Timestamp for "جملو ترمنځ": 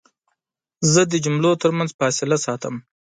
1.23-1.89